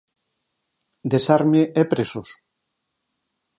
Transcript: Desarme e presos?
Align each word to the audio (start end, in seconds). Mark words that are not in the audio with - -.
Desarme 1.13 1.61
e 1.81 1.83
presos? 1.91 2.27